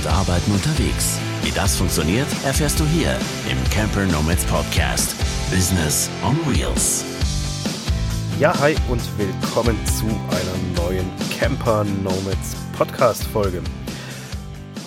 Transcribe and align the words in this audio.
und 0.00 0.06
Arbeiten 0.06 0.52
unterwegs. 0.52 1.18
Wie 1.42 1.50
das 1.50 1.76
funktioniert, 1.76 2.28
erfährst 2.44 2.78
du 2.80 2.86
hier 2.86 3.18
im 3.50 3.62
Camper 3.70 4.06
Nomads 4.06 4.46
Podcast. 4.46 5.14
Business 5.50 6.08
on 6.24 6.38
Wheels. 6.46 7.04
Ja, 8.38 8.58
hi 8.58 8.74
und 8.88 9.02
willkommen 9.18 9.76
zu 9.84 10.06
einer 10.06 10.56
neuen 10.82 11.04
Camper 11.38 11.84
Nomads 11.84 12.56
Podcast 12.78 13.24
Folge. 13.24 13.60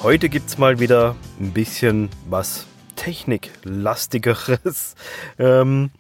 Heute 0.02 0.30
gibt 0.30 0.50
es 0.50 0.58
mal 0.58 0.80
wieder 0.80 1.16
ein 1.40 1.54
bisschen 1.54 2.10
was 2.28 2.66
Techniklastigeres. 2.96 4.96
ähm, 5.38 5.92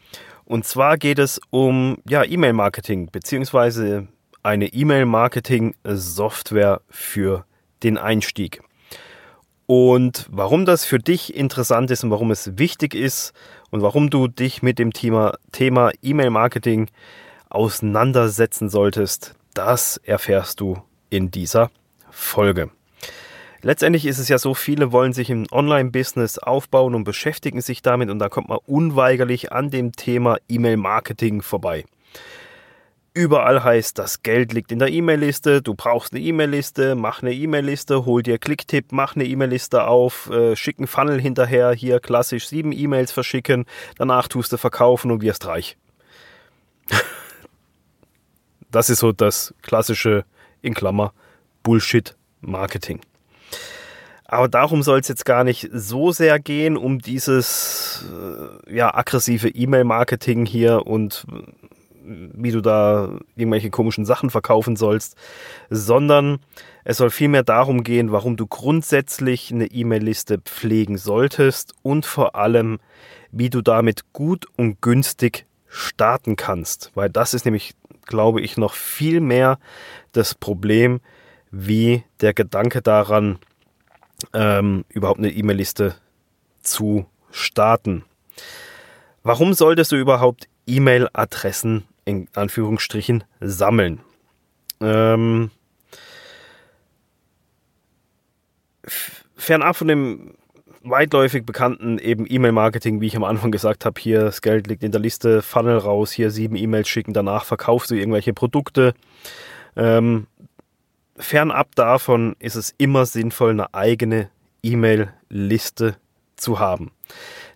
und 0.46 0.66
zwar 0.66 0.98
geht 0.98 1.20
es 1.20 1.40
um 1.52 2.00
ja, 2.08 2.24
E-Mail-Marketing 2.24 3.12
beziehungsweise 3.12 4.08
eine 4.42 4.74
E-Mail-Marketing-Software 4.74 6.82
für 6.90 7.46
den 7.84 8.00
Einstieg. 8.00 8.64
Und 9.66 10.28
warum 10.30 10.66
das 10.66 10.86
für 10.86 11.00
dich 11.00 11.36
interessant 11.36 11.90
ist 11.92 12.04
und 12.04 12.12
warum 12.12 12.32
es 12.32 12.58
wichtig 12.58 12.96
ist 12.96 13.34
und 13.72 13.82
warum 13.82 14.10
du 14.10 14.28
dich 14.28 14.62
mit 14.62 14.78
dem 14.78 14.92
Thema, 14.92 15.38
Thema 15.52 15.92
E-Mail-Marketing 16.02 16.90
auseinandersetzen 17.50 18.70
solltest, 18.70 19.36
das 19.54 19.98
erfährst 19.98 20.60
du 20.60 20.82
in 21.10 21.32
dieser 21.32 21.72
Folge. 22.10 22.72
Letztendlich 23.62 24.06
ist 24.06 24.20
es 24.20 24.28
ja 24.28 24.38
so, 24.38 24.54
viele 24.54 24.92
wollen 24.92 25.14
sich 25.14 25.30
im 25.30 25.46
Online-Business 25.50 26.38
aufbauen 26.38 26.96
und 26.96 27.06
beschäftigen 27.06 27.62
sich 27.62 27.82
damit 27.82 28.10
und 28.10 28.20
da 28.20 28.28
kommt 28.28 28.50
man 28.50 28.60
unweigerlich 28.66 29.54
an 29.54 29.70
dem 29.70 29.94
Thema 29.94 30.38
E-Mail-Marketing 30.50 31.42
vorbei. 31.42 31.86
Überall 33.16 33.64
heißt, 33.64 34.00
das 34.00 34.24
Geld 34.24 34.54
liegt 34.54 34.72
in 34.72 34.80
der 34.80 34.90
E-Mail-Liste, 34.90 35.62
du 35.62 35.76
brauchst 35.76 36.14
eine 36.14 36.22
E-Mail-Liste, 36.24 36.96
mach 36.96 37.22
eine 37.22 37.32
E-Mail-Liste, 37.32 38.06
hol 38.06 38.24
dir 38.24 38.40
Klicktipp, 38.40 38.92
mach 38.92 39.16
eine 39.16 39.26
E-Mail-Liste 39.26 39.84
auf, 39.84 40.32
äh, 40.32 40.56
schick 40.56 40.80
einen 40.80 40.88
Funnel 40.88 41.22
hinterher, 41.22 41.74
hier 41.74 42.00
klassisch 42.00 42.48
sieben 42.48 42.72
E-Mails 42.72 43.12
verschicken, 43.12 43.66
danach 44.00 44.28
tust 44.28 44.52
du 44.52 44.58
verkaufen 44.58 45.12
und 45.12 45.22
wirst 45.22 45.46
reich. 45.46 45.78
das 48.72 48.90
ist 48.90 49.00
so 49.00 49.12
das 49.12 49.54
klassische, 49.62 50.26
in 50.64 50.74
Klammer, 50.74 51.14
Bullshit-Marketing. 51.62 53.00
Aber 54.26 54.48
darum 54.48 54.82
soll 54.82 55.00
es 55.02 55.08
jetzt 55.08 55.26
gar 55.26 55.44
nicht 55.44 55.70
so 55.72 56.12
sehr 56.12 56.40
gehen, 56.40 56.78
um 56.78 56.98
dieses 56.98 58.04
äh, 58.68 58.76
ja, 58.76 58.92
aggressive 58.92 59.50
E-Mail-Marketing 59.50 60.48
hier 60.48 60.88
und 60.88 61.28
wie 62.06 62.52
du 62.52 62.62
da 62.62 63.20
irgendwelche 63.36 63.70
komischen 63.70 64.06
Sachen 64.06 64.30
verkaufen 64.30 64.76
sollst, 64.76 65.16
sondern 65.70 66.40
es 66.84 66.98
soll 66.98 67.10
vielmehr 67.10 67.44
darum 67.44 67.84
gehen, 67.84 68.12
warum 68.12 68.36
du 68.36 68.46
grundsätzlich 68.46 69.52
eine 69.52 69.68
E-Mail-Liste 69.68 70.40
pflegen 70.40 70.98
solltest 70.98 71.74
und 71.82 72.06
vor 72.06 72.36
allem, 72.36 72.80
wie 73.32 73.50
du 73.50 73.62
damit 73.62 74.14
gut 74.14 74.48
und 74.58 74.82
günstig 74.82 75.46
starten 75.68 76.36
kannst. 76.36 76.92
Weil 76.94 77.10
das 77.10 77.34
ist 77.34 77.46
nämlich, 77.46 77.74
glaube 78.06 78.42
ich, 78.42 78.58
noch 78.58 78.74
viel 78.74 79.22
mehr 79.22 79.60
das 80.12 80.36
Problem, 80.36 81.00
wie 81.52 82.04
der 82.22 82.34
Gedanke 82.34 82.82
daran, 82.82 83.40
ähm, 84.34 84.86
überhaupt 84.90 85.20
eine 85.20 85.32
E-Mail-Liste 85.32 85.96
zu 86.62 87.06
starten. 87.32 88.04
Warum 89.24 89.54
solltest 89.54 89.92
du 89.92 89.96
überhaupt 89.96 90.48
E-Mail-Adressen 90.66 91.86
in 92.06 92.28
Anführungsstrichen 92.34 93.24
sammeln. 93.40 94.02
Ähm, 94.82 95.52
fernab 99.36 99.76
von 99.76 99.88
dem 99.88 100.36
weitläufig 100.84 101.46
bekannten 101.46 101.98
eben 101.98 102.26
E-Mail-Marketing, 102.28 103.00
wie 103.00 103.08
ich 103.08 103.16
am 103.16 103.24
Anfang 103.24 103.52
gesagt 103.52 103.86
habe, 103.86 104.00
hier 104.00 104.22
das 104.22 104.42
Geld 104.42 104.68
liegt 104.68 104.84
in 104.84 104.92
der 104.92 105.00
Liste, 105.00 105.42
Funnel 105.42 105.78
raus, 105.78 106.12
hier 106.12 106.30
sieben 106.30 106.56
E-Mails 106.56 106.90
schicken, 106.90 107.14
danach 107.14 107.46
verkaufst 107.46 107.90
du 107.90 107.96
irgendwelche 107.96 108.34
Produkte. 108.34 108.94
Ähm, 109.76 110.28
fernab 111.16 111.74
davon 111.76 112.36
ist 112.40 112.56
es 112.56 112.74
immer 112.78 113.06
sinnvoll, 113.06 113.52
eine 113.52 113.74
eigene 113.74 114.30
E-Mail-Liste 114.62 115.96
zu 116.36 116.60
haben. 116.60 116.92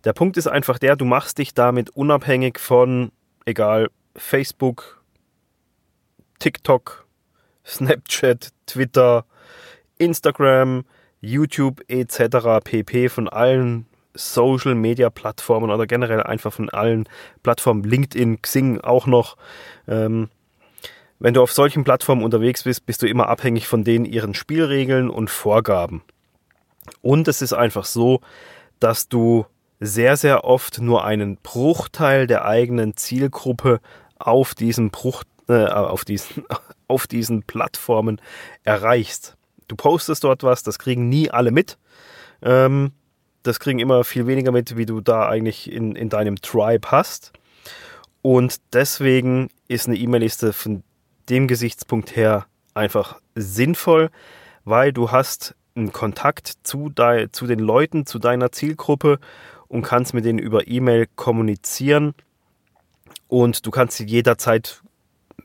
Der 0.06 0.14
Punkt 0.14 0.38
ist 0.38 0.48
einfach 0.48 0.80
der, 0.80 0.96
du 0.96 1.06
machst 1.06 1.38
dich 1.38 1.54
damit 1.54 1.90
unabhängig 1.90 2.60
von, 2.60 3.12
egal 3.46 3.90
Facebook, 4.18 5.02
TikTok, 6.40 7.08
Snapchat, 7.66 8.50
Twitter, 8.66 9.26
Instagram, 9.98 10.86
YouTube 11.22 11.82
etc. 11.88 12.64
pp. 12.64 13.10
von 13.10 13.28
allen 13.28 13.86
Social 14.14 14.76
Media 14.76 15.10
Plattformen 15.10 15.70
oder 15.70 15.86
generell 15.86 16.24
einfach 16.24 16.54
von 16.54 16.70
allen 16.70 17.08
Plattformen, 17.44 17.84
LinkedIn, 17.84 18.42
Xing 18.42 18.82
auch 18.82 19.06
noch. 19.06 19.38
Ähm, 19.88 20.30
wenn 21.20 21.34
du 21.34 21.42
auf 21.42 21.52
solchen 21.52 21.84
Plattformen 21.84 22.24
unterwegs 22.24 22.64
bist, 22.64 22.86
bist 22.86 23.02
du 23.02 23.08
immer 23.08 23.30
abhängig 23.30 23.68
von 23.68 23.84
denen 23.84 24.06
ihren 24.06 24.34
Spielregeln 24.34 25.10
und 25.10 25.30
Vorgaben. 25.30 26.04
Und 27.02 27.28
es 27.28 27.42
ist 27.42 27.54
einfach 27.54 27.86
so, 27.86 28.22
dass 28.80 29.10
du 29.10 29.46
sehr, 29.80 30.18
sehr 30.18 30.44
oft 30.44 30.80
nur 30.80 31.04
einen 31.06 31.38
Bruchteil 31.38 32.28
der 32.28 32.46
eigenen 32.46 32.96
Zielgruppe 32.96 33.80
auf 34.20 34.56
diesen 34.56 34.90
Bruch, 34.92 35.24
äh, 35.48 35.66
auf 35.66 36.06
diesen, 36.06 36.46
auf 36.88 37.08
diesen 37.08 37.44
Plattformen 37.44 38.22
erreichst. 38.64 39.36
Du 39.68 39.76
postest 39.76 40.24
dort 40.24 40.44
was, 40.44 40.64
das 40.64 40.80
kriegen 40.80 41.10
nie 41.10 41.30
alle 41.30 41.52
mit. 41.52 41.78
Ähm, 42.42 42.92
das 43.44 43.60
kriegen 43.60 43.80
immer 43.80 44.04
viel 44.04 44.28
weniger 44.28 44.52
mit, 44.52 44.78
wie 44.78 44.86
du 44.86 45.02
da 45.02 45.28
eigentlich 45.28 45.72
in, 45.72 45.96
in 45.96 46.10
deinem 46.10 46.38
Tribe 46.42 46.92
hast. 46.92 47.34
Und 48.22 48.58
deswegen 48.74 49.50
ist 49.68 49.88
eine 49.88 49.98
E-Mail-Liste 49.98 50.54
von 50.54 50.84
dem 51.30 51.48
Gesichtspunkt 51.48 52.16
her 52.16 52.46
einfach 52.74 53.20
sinnvoll, 53.36 54.10
weil 54.66 54.92
du 54.92 55.12
hast 55.12 55.56
einen 55.76 55.92
Kontakt 55.92 56.54
zu, 56.64 56.90
de, 56.90 57.30
zu 57.32 57.48
den 57.48 57.60
Leuten, 57.60 58.06
zu 58.06 58.20
deiner 58.20 58.52
Zielgruppe 58.52 59.20
und 59.68 59.84
kannst 59.84 60.14
mit 60.14 60.26
denen 60.26 60.40
über 60.40 60.68
E-Mail 60.68 61.08
kommunizieren 61.16 62.14
und 63.28 63.66
du 63.66 63.72
kannst 63.72 63.98
sie 63.98 64.06
jederzeit 64.06 64.82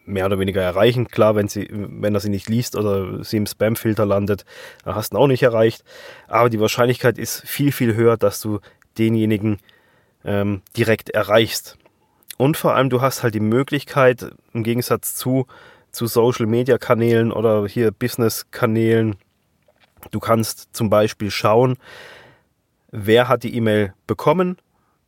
mehr 0.05 0.27
oder 0.27 0.39
weniger 0.39 0.63
erreichen. 0.63 1.09
Klar, 1.09 1.37
wenn, 1.37 1.49
sie, 1.49 1.69
wenn 1.71 2.15
er 2.15 2.21
sie 2.21 2.31
nicht 2.31 2.49
liest 2.49 2.77
oder 2.77 3.23
sie 3.23 3.37
im 3.37 3.47
Spam-Filter 3.47 4.07
landet, 4.07 4.45
dann 4.85 4.95
hast 4.95 5.13
du 5.13 5.17
ihn 5.17 5.21
auch 5.21 5.27
nicht 5.27 5.43
erreicht. 5.43 5.85
Aber 6.29 6.51
die 6.51 6.61
Wahrscheinlichkeit 6.61 7.19
ist 7.19 7.47
viel, 7.47 7.73
viel 7.73 7.95
höher, 7.95 8.17
dass 8.17 8.41
du 8.41 8.61
denjenigen 8.99 9.59
ähm, 10.25 10.63
direkt 10.77 11.11
erreichst. 11.11 11.79
Und 12.37 12.57
vor 12.57 12.75
allem, 12.75 12.91
du 12.91 13.01
hast 13.01 13.23
halt 13.23 13.35
die 13.35 13.41
Möglichkeit, 13.41 14.33
im 14.53 14.65
Gegensatz 14.65 15.15
zu, 15.15 15.47
zu 15.91 16.07
Social-Media-Kanälen 16.07 17.31
oder 17.31 17.67
hier 17.67 17.91
Business-Kanälen, 17.93 19.17
du 20.11 20.21
kannst 20.21 20.69
zum 20.73 20.91
Beispiel 20.91 21.31
schauen, 21.31 21.77
wer 22.91 23.29
hat 23.29 23.45
die 23.45 23.55
E-Mail 23.55 23.95
bekommen, 24.07 24.57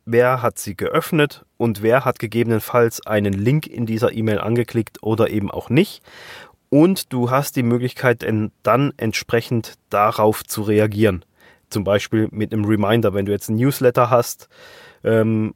wer 0.05 0.41
hat 0.41 0.59
sie 0.59 0.75
geöffnet 0.75 1.45
und 1.57 1.81
wer 1.81 2.05
hat 2.05 2.19
gegebenenfalls 2.19 3.05
einen 3.05 3.33
Link 3.33 3.67
in 3.67 3.85
dieser 3.85 4.13
E-Mail 4.13 4.39
angeklickt 4.39 5.01
oder 5.01 5.29
eben 5.29 5.51
auch 5.51 5.69
nicht. 5.69 6.01
Und 6.69 7.11
du 7.13 7.31
hast 7.31 7.55
die 7.55 7.63
Möglichkeit, 7.63 8.25
dann 8.63 8.93
entsprechend 8.97 9.75
darauf 9.89 10.43
zu 10.43 10.61
reagieren. 10.61 11.25
Zum 11.69 11.83
Beispiel 11.83 12.27
mit 12.31 12.53
einem 12.53 12.65
Reminder, 12.65 13.13
wenn 13.13 13.25
du 13.25 13.31
jetzt 13.31 13.49
ein 13.49 13.55
Newsletter 13.55 14.09
hast. 14.09 14.49
Ähm, 15.03 15.55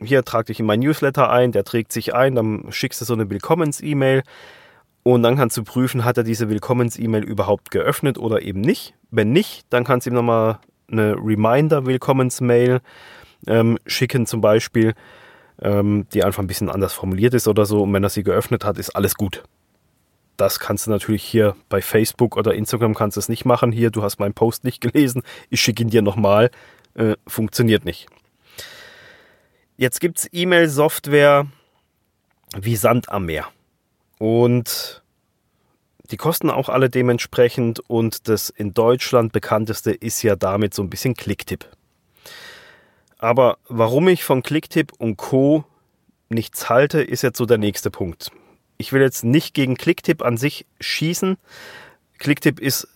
hier 0.00 0.24
trag 0.24 0.46
dich 0.46 0.58
in 0.60 0.66
mein 0.66 0.80
Newsletter 0.80 1.30
ein, 1.30 1.52
der 1.52 1.64
trägt 1.64 1.92
sich 1.92 2.14
ein, 2.14 2.34
dann 2.34 2.66
schickst 2.70 3.00
du 3.00 3.04
so 3.04 3.14
eine 3.14 3.30
Willkommens-E-Mail 3.30 4.22
und 5.04 5.22
dann 5.22 5.36
kannst 5.36 5.56
du 5.56 5.62
prüfen, 5.62 6.04
hat 6.04 6.16
er 6.16 6.24
diese 6.24 6.48
Willkommens-E-Mail 6.48 7.22
überhaupt 7.22 7.70
geöffnet 7.70 8.18
oder 8.18 8.42
eben 8.42 8.60
nicht. 8.60 8.94
Wenn 9.10 9.32
nicht, 9.32 9.66
dann 9.70 9.84
kannst 9.84 10.06
du 10.06 10.10
ihm 10.10 10.14
nochmal 10.14 10.58
eine 10.90 11.14
Reminder-Willkommens-Mail 11.14 12.80
ähm, 13.46 13.78
schicken 13.86 14.26
zum 14.26 14.40
Beispiel, 14.40 14.94
ähm, 15.60 16.06
die 16.12 16.24
einfach 16.24 16.42
ein 16.42 16.46
bisschen 16.46 16.70
anders 16.70 16.92
formuliert 16.92 17.34
ist 17.34 17.48
oder 17.48 17.66
so. 17.66 17.82
Und 17.82 17.92
wenn 17.92 18.02
er 18.02 18.10
sie 18.10 18.22
geöffnet 18.22 18.64
hat, 18.64 18.78
ist 18.78 18.90
alles 18.90 19.14
gut. 19.14 19.44
Das 20.36 20.58
kannst 20.58 20.86
du 20.86 20.90
natürlich 20.90 21.22
hier 21.22 21.54
bei 21.68 21.80
Facebook 21.80 22.36
oder 22.36 22.54
Instagram 22.54 22.94
kannst 22.94 23.16
du 23.16 23.20
es 23.20 23.28
nicht 23.28 23.44
machen. 23.44 23.70
Hier, 23.70 23.90
du 23.90 24.02
hast 24.02 24.18
meinen 24.18 24.34
Post 24.34 24.64
nicht 24.64 24.80
gelesen, 24.80 25.22
ich 25.48 25.60
schicke 25.60 25.82
ihn 25.82 25.90
dir 25.90 26.02
nochmal. 26.02 26.50
Äh, 26.94 27.14
funktioniert 27.26 27.84
nicht. 27.84 28.08
Jetzt 29.76 30.00
gibt 30.00 30.18
es 30.18 30.28
E-Mail-Software 30.32 31.46
wie 32.56 32.76
Sand 32.76 33.08
am 33.08 33.26
Meer. 33.26 33.46
Und 34.18 35.02
die 36.10 36.16
kosten 36.16 36.50
auch 36.50 36.68
alle 36.68 36.90
dementsprechend 36.90 37.80
und 37.88 38.28
das 38.28 38.50
in 38.50 38.74
Deutschland 38.74 39.32
bekannteste 39.32 39.90
ist 39.90 40.22
ja 40.22 40.36
damit 40.36 40.74
so 40.74 40.82
ein 40.82 40.90
bisschen 40.90 41.14
Clicktip. 41.14 41.64
Aber 43.24 43.56
warum 43.70 44.08
ich 44.08 44.22
von 44.22 44.42
Clicktip 44.42 44.92
und 44.98 45.16
Co. 45.16 45.64
nichts 46.28 46.68
halte, 46.68 47.00
ist 47.00 47.22
jetzt 47.22 47.38
so 47.38 47.46
der 47.46 47.56
nächste 47.56 47.90
Punkt. 47.90 48.30
Ich 48.76 48.92
will 48.92 49.00
jetzt 49.00 49.24
nicht 49.24 49.54
gegen 49.54 49.78
Clicktip 49.78 50.22
an 50.22 50.36
sich 50.36 50.66
schießen. 50.78 51.38
Clicktip 52.18 52.60
ist 52.60 52.86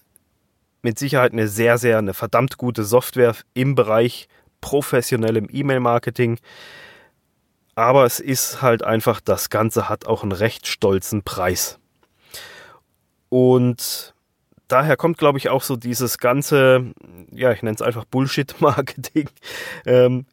mit 0.83 0.99
Sicherheit 0.99 1.33
eine 1.33 1.49
sehr, 1.49 1.79
sehr, 1.79 1.97
eine 1.97 2.13
verdammt 2.13 2.59
gute 2.59 2.85
Software 2.85 3.37
im 3.55 3.75
Bereich 3.75 4.29
professionellem 4.61 5.49
E-Mail-Marketing. 5.51 6.39
Aber 7.75 8.05
es 8.05 8.21
ist 8.21 8.61
halt 8.61 8.85
einfach, 8.85 9.23
das 9.23 9.49
Ganze 9.49 9.89
hat 9.89 10.05
auch 10.05 10.25
einen 10.25 10.33
recht 10.33 10.67
stolzen 10.67 11.23
Preis. 11.23 11.79
Und 13.31 14.13
daher 14.69 14.97
kommt, 14.97 15.19
glaube 15.19 15.39
ich, 15.39 15.49
auch 15.49 15.63
so 15.63 15.77
dieses 15.77 16.19
ganze, 16.19 16.93
ja, 17.33 17.53
ich 17.53 17.63
nenne 17.63 17.75
es 17.75 17.83
einfach 17.83 18.05
Bullshit-Marketing. 18.05 19.29
Ähm, 19.87 20.27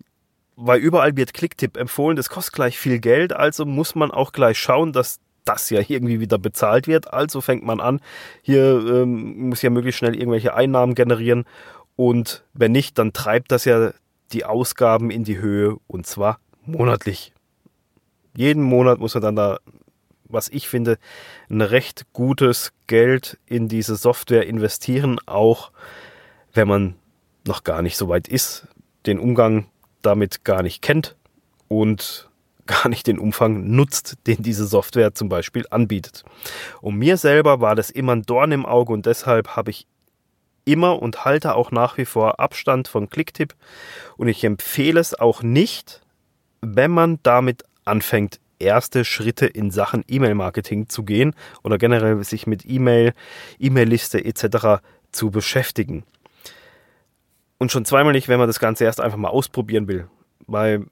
weil 0.58 0.80
überall 0.80 1.18
wird 1.18 1.34
Clicktip 1.34 1.76
empfohlen, 1.76 2.16
das 2.16 2.30
kostet 2.30 2.54
gleich 2.54 2.78
viel 2.78 3.00
Geld, 3.00 3.34
also 3.34 3.66
muss 3.66 3.94
man 3.94 4.12
auch 4.12 4.32
gleich 4.32 4.58
schauen, 4.58 4.94
dass 4.94 5.20
das 5.44 5.70
ja 5.70 5.82
irgendwie 5.86 6.20
wieder 6.20 6.38
bezahlt 6.38 6.88
wird. 6.88 7.14
Also 7.14 7.42
fängt 7.42 7.64
man 7.64 7.80
an, 7.80 8.00
hier 8.42 8.84
ähm, 8.88 9.50
muss 9.50 9.62
ja 9.62 9.70
möglichst 9.70 10.00
schnell 10.00 10.16
irgendwelche 10.16 10.54
Einnahmen 10.54 10.96
generieren 10.96 11.46
und 11.96 12.44
wenn 12.54 12.72
nicht, 12.72 12.98
dann 12.98 13.14
treibt 13.14 13.52
das 13.52 13.66
ja 13.66 13.92
die 14.31 14.46
Ausgaben 14.46 15.12
in 15.12 15.24
die 15.24 15.38
Höhe 15.38 15.78
und 15.88 16.06
zwar 16.08 16.40
monatlich. 16.66 17.31
Jeden 18.36 18.64
Monat 18.64 19.00
muss 19.00 19.16
er 19.16 19.22
dann 19.22 19.36
da, 19.36 19.60
was 20.27 20.50
ich 20.50 20.68
finde, 20.68 20.98
ein 21.50 21.62
recht 21.62 22.06
gutes 22.13 22.74
Geld 22.88 23.38
in 23.45 23.68
diese 23.68 23.95
Software 23.95 24.48
investieren, 24.48 25.19
auch 25.25 25.72
wenn 26.54 26.68
man 26.68 26.95
noch 27.48 27.63
gar 27.63 27.81
nicht 27.81 27.98
so 27.98 28.07
weit 28.10 28.27
ist, 28.27 28.68
den 29.06 29.19
Umgang 29.19 29.68
damit 30.01 30.44
gar 30.44 30.63
nicht 30.63 30.81
kennt 30.81 31.16
und 31.68 32.30
gar 32.68 32.89
nicht 32.89 33.06
den 33.06 33.19
Umfang 33.19 33.69
nutzt, 33.69 34.16
den 34.25 34.42
diese 34.42 34.66
Software 34.66 35.13
zum 35.13 35.30
Beispiel 35.30 35.66
anbietet. 35.69 36.24
Und 36.81 36.95
mir 36.98 37.18
selber 37.18 37.62
war 37.62 37.75
das 37.75 37.92
immer 37.92 38.16
ein 38.16 38.24
Dorn 38.24 38.51
im 38.51 38.66
Auge 38.66 38.92
und 38.92 39.06
deshalb 39.06 39.56
habe 39.56 39.69
ich 39.69 39.86
immer 40.66 41.00
und 41.00 41.25
halte 41.25 41.54
auch 41.54 41.69
nach 41.69 41.98
wie 41.98 42.06
vor 42.06 42.39
Abstand 42.39 42.88
von 42.88 43.07
Clicktip 43.07 43.54
und 44.18 44.28
ich 44.30 44.44
empfehle 44.44 45.00
es 45.00 45.13
auch 45.13 45.44
nicht, 45.44 46.01
wenn 46.62 46.89
man 46.89 47.19
damit 47.21 47.63
anfängt, 47.86 48.39
erste 48.66 49.06
Schritte 49.06 49.46
in 49.46 49.72
Sachen 49.72 50.04
E-Mail-Marketing 50.08 50.90
zu 50.90 51.04
gehen 51.04 51.34
oder 51.64 51.78
generell 51.78 52.22
sich 52.24 52.48
mit 52.48 52.66
E-Mail, 52.66 53.14
E-Mail-Liste 53.60 54.24
etc. 54.24 54.84
zu 55.12 55.32
beschäftigen. 55.32 56.04
Und 57.58 57.72
schon 57.72 57.86
zweimal 57.86 58.14
nicht, 58.14 58.28
wenn 58.28 58.40
man 58.40 58.48
das 58.48 58.60
Ganze 58.60 58.84
erst 58.84 59.00
einfach 59.00 59.18
mal 59.18 59.30
ausprobieren 59.30 59.88
will. 59.88 60.08
Weil 60.48 60.86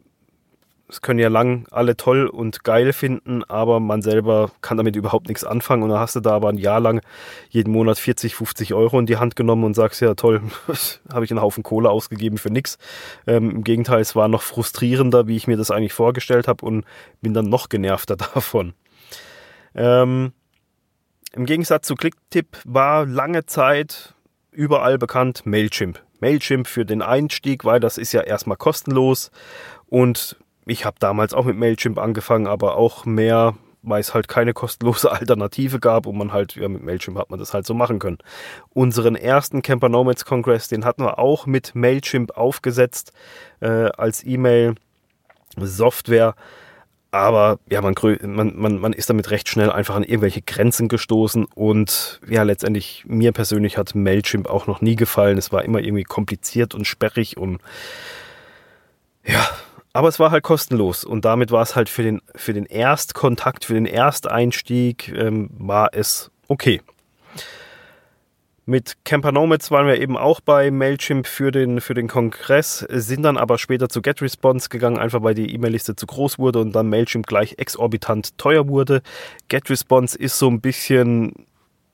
es 0.89 1.01
können 1.01 1.19
ja 1.19 1.29
lang 1.29 1.65
alle 1.71 1.95
toll 1.95 2.27
und 2.27 2.63
geil 2.63 2.93
finden, 2.93 3.43
aber 3.45 3.79
man 3.79 4.01
selber 4.01 4.51
kann 4.61 4.77
damit 4.77 4.95
überhaupt 4.95 5.27
nichts 5.27 5.43
anfangen. 5.43 5.81
Und 5.81 5.89
dann 5.89 5.99
hast 5.99 6.15
du 6.15 6.19
da 6.19 6.31
aber 6.31 6.49
ein 6.49 6.57
Jahr 6.57 6.79
lang 6.79 7.01
jeden 7.49 7.71
Monat 7.71 7.97
40, 7.97 8.35
50 8.35 8.73
Euro 8.73 8.99
in 8.99 9.05
die 9.05 9.17
Hand 9.17 9.35
genommen 9.35 9.63
und 9.63 9.75
sagst, 9.75 10.01
ja 10.01 10.13
toll, 10.13 10.41
habe 11.11 11.25
ich 11.25 11.31
einen 11.31 11.41
Haufen 11.41 11.63
Kohle 11.63 11.89
ausgegeben 11.89 12.37
für 12.37 12.51
nichts. 12.51 12.77
Ähm, 13.25 13.49
Im 13.49 13.63
Gegenteil, 13.63 14.01
es 14.01 14.15
war 14.15 14.27
noch 14.27 14.41
frustrierender, 14.41 15.27
wie 15.27 15.37
ich 15.37 15.47
mir 15.47 15.57
das 15.57 15.71
eigentlich 15.71 15.93
vorgestellt 15.93 16.47
habe 16.47 16.65
und 16.65 16.85
bin 17.21 17.33
dann 17.33 17.49
noch 17.49 17.69
genervter 17.69 18.15
davon. 18.33 18.73
Ähm, 19.75 20.33
Im 21.31 21.45
Gegensatz 21.45 21.87
zu 21.87 21.95
Clicktip 21.95 22.57
war 22.65 23.05
lange 23.05 23.45
Zeit 23.45 24.13
überall 24.51 24.97
bekannt 24.97 25.45
Mailchimp. 25.45 26.03
Mailchimp 26.19 26.67
für 26.67 26.85
den 26.85 27.01
Einstieg, 27.01 27.65
weil 27.65 27.79
das 27.79 27.97
ist 27.97 28.11
ja 28.11 28.21
erstmal 28.21 28.57
kostenlos 28.57 29.31
und 29.87 30.37
ich 30.65 30.85
habe 30.85 30.97
damals 30.99 31.33
auch 31.33 31.45
mit 31.45 31.57
Mailchimp 31.57 31.97
angefangen, 31.97 32.47
aber 32.47 32.77
auch 32.77 33.05
mehr, 33.05 33.55
weil 33.81 33.99
es 33.99 34.13
halt 34.13 34.27
keine 34.27 34.53
kostenlose 34.53 35.11
Alternative 35.11 35.79
gab 35.79 36.05
und 36.05 36.17
man 36.17 36.31
halt, 36.31 36.55
ja, 36.55 36.67
mit 36.67 36.83
Mailchimp 36.83 37.17
hat 37.17 37.29
man 37.29 37.39
das 37.39 37.53
halt 37.53 37.65
so 37.65 37.73
machen 37.73 37.99
können. 37.99 38.19
Unseren 38.69 39.15
ersten 39.15 39.61
Camper 39.61 39.89
Nomads 39.89 40.25
Congress, 40.25 40.67
den 40.67 40.85
hatten 40.85 41.03
wir 41.03 41.19
auch 41.19 41.45
mit 41.45 41.75
Mailchimp 41.75 42.37
aufgesetzt 42.37 43.11
äh, 43.59 43.89
als 43.97 44.25
E-Mail-Software. 44.25 46.35
Aber 47.11 47.59
ja, 47.69 47.79
man, 47.81 47.93
man, 48.23 48.57
man, 48.57 48.79
man 48.79 48.91
ist 48.91 49.11
damit 49.11 49.29
recht 49.29 49.47
schnell 49.47 49.71
einfach 49.71 49.93
an 49.93 50.01
irgendwelche 50.01 50.41
Grenzen 50.41 50.87
gestoßen 50.87 51.45
und 51.53 52.19
ja, 52.27 52.41
letztendlich 52.41 53.03
mir 53.05 53.31
persönlich 53.31 53.77
hat 53.77 53.93
Mailchimp 53.93 54.49
auch 54.49 54.65
noch 54.65 54.81
nie 54.81 54.95
gefallen. 54.95 55.37
Es 55.37 55.51
war 55.51 55.63
immer 55.63 55.79
irgendwie 55.79 56.05
kompliziert 56.05 56.73
und 56.73 56.87
sperrig 56.87 57.37
und 57.37 57.61
ja, 59.23 59.47
aber 59.93 60.07
es 60.07 60.19
war 60.19 60.31
halt 60.31 60.43
kostenlos 60.43 61.03
und 61.05 61.23
damit 61.23 61.51
war 61.51 61.61
es 61.61 61.75
halt 61.75 61.87
für 61.87 62.01
den, 62.01 62.21
für 62.35 62.53
den 62.53 62.65
Erstkontakt, 62.65 63.65
für 63.65 63.75
den 63.75 63.85
Ersteinstieg, 63.85 65.09
ähm, 65.15 65.49
war 65.53 65.89
es 65.93 66.31
okay. 66.47 66.81
Mit 68.65 68.95
Camper 69.03 69.33
Nomads 69.33 69.71
waren 69.71 69.87
wir 69.87 69.99
eben 69.99 70.17
auch 70.17 70.39
bei 70.39 70.71
Mailchimp 70.71 71.27
für 71.27 71.51
den, 71.51 71.81
für 71.81 71.93
den 71.93 72.07
Kongress, 72.07 72.79
sind 72.89 73.23
dann 73.23 73.37
aber 73.37 73.57
später 73.57 73.89
zu 73.89 74.01
GetResponse 74.01 74.69
gegangen, 74.69 74.97
einfach 74.97 75.21
weil 75.21 75.35
die 75.35 75.53
E-Mail-Liste 75.53 75.97
zu 75.97 76.07
groß 76.07 76.39
wurde 76.39 76.59
und 76.59 76.71
dann 76.71 76.87
Mailchimp 76.89 77.27
gleich 77.27 77.55
exorbitant 77.57 78.37
teuer 78.37 78.69
wurde. 78.69 79.01
GetResponse 79.49 80.17
ist 80.17 80.39
so 80.39 80.49
ein 80.49 80.61
bisschen, 80.61 81.45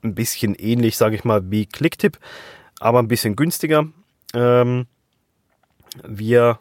ein 0.04 0.14
bisschen 0.14 0.54
ähnlich, 0.54 0.96
sage 0.96 1.16
ich 1.16 1.24
mal, 1.24 1.50
wie 1.50 1.66
Clicktip, 1.66 2.20
aber 2.80 3.00
ein 3.00 3.08
bisschen 3.08 3.36
günstiger. 3.36 3.88
Ähm, 4.36 4.86
wir 6.08 6.60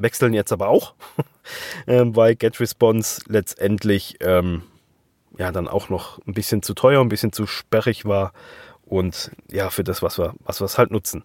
wechseln 0.00 0.34
jetzt 0.34 0.52
aber 0.52 0.68
auch, 0.68 0.94
ähm, 1.86 2.16
weil 2.16 2.34
GetResponse 2.34 3.22
letztendlich 3.26 4.16
ähm, 4.20 4.62
ja 5.38 5.52
dann 5.52 5.68
auch 5.68 5.88
noch 5.88 6.18
ein 6.26 6.34
bisschen 6.34 6.62
zu 6.62 6.74
teuer, 6.74 7.00
ein 7.00 7.08
bisschen 7.08 7.32
zu 7.32 7.46
sperrig 7.46 8.04
war 8.04 8.32
und 8.90 9.30
ja, 9.50 9.70
für 9.70 9.84
das, 9.84 10.02
was 10.02 10.18
wir, 10.18 10.34
was 10.40 10.60
wir 10.60 10.66
halt 10.76 10.90
nutzen. 10.90 11.24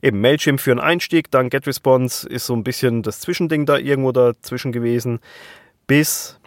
Eben 0.00 0.20
Mailchimp 0.20 0.60
für 0.60 0.70
einen 0.70 0.80
Einstieg, 0.80 1.30
dann 1.30 1.50
GetResponse 1.50 2.28
ist 2.28 2.46
so 2.46 2.54
ein 2.54 2.62
bisschen 2.62 3.02
das 3.02 3.20
Zwischending 3.20 3.66
da 3.66 3.78
irgendwo 3.78 4.12
dazwischen 4.12 4.70
gewesen, 4.70 5.18
bis, 5.88 6.38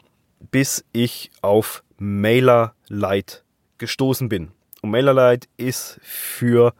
bis 0.52 0.86
ich 0.94 1.32
auf 1.42 1.84
MailerLite 1.98 3.42
gestoßen 3.78 4.30
bin. 4.30 4.52
Und 4.82 4.92
MailerLite 4.92 5.48
ist 5.58 6.00
für 6.02 6.74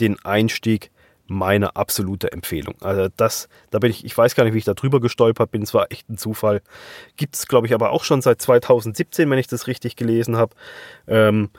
den 0.00 0.22
Einstieg 0.22 0.90
meine 1.30 1.76
absolute 1.76 2.32
Empfehlung. 2.32 2.74
Also 2.80 3.08
das, 3.16 3.48
da 3.70 3.78
bin 3.78 3.90
ich, 3.90 4.04
ich 4.04 4.18
weiß 4.18 4.34
gar 4.34 4.42
nicht, 4.42 4.52
wie 4.52 4.58
ich 4.58 4.64
da 4.64 4.74
drüber 4.74 5.00
gestolpert 5.00 5.52
bin, 5.52 5.62
es 5.62 5.72
war 5.72 5.86
echt 5.90 6.10
ein 6.10 6.18
Zufall. 6.18 6.60
Gibt 7.16 7.36
es, 7.36 7.46
glaube 7.46 7.68
ich, 7.68 7.72
aber 7.72 7.90
auch 7.90 8.02
schon 8.02 8.20
seit 8.20 8.42
2017, 8.42 9.30
wenn 9.30 9.38
ich 9.38 9.46
das 9.46 9.68
richtig 9.68 9.94
gelesen 9.94 10.36
habe. 10.36 10.56
Ähm, 11.06 11.50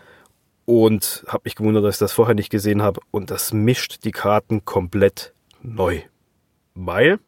und 0.66 1.24
habe 1.28 1.44
mich 1.46 1.56
gewundert, 1.56 1.86
dass 1.86 1.96
ich 1.96 2.00
das 2.00 2.12
vorher 2.12 2.36
nicht 2.36 2.50
gesehen 2.50 2.82
habe. 2.82 3.00
Und 3.12 3.32
das 3.32 3.54
mischt 3.54 4.04
die 4.04 4.12
Karten 4.12 4.66
komplett 4.66 5.34
neu. 5.62 6.02
Weil 6.76 7.20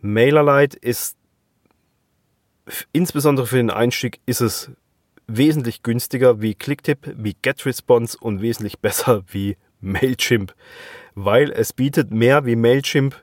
MailerLite 0.00 0.78
ist 0.78 1.16
insbesondere 2.92 3.46
für 3.46 3.56
den 3.56 3.70
Einstieg 3.70 4.20
ist 4.24 4.40
es 4.40 4.70
wesentlich 5.26 5.82
günstiger 5.82 6.40
wie 6.40 6.54
Clicktip, 6.54 7.12
wie 7.16 7.34
GetResponse 7.34 8.16
und 8.18 8.40
wesentlich 8.40 8.78
besser 8.80 9.24
wie 9.28 9.58
Mailchimp, 9.82 10.54
weil 11.14 11.50
es 11.50 11.72
bietet 11.72 12.10
mehr 12.10 12.46
wie 12.46 12.56
Mailchimp 12.56 13.22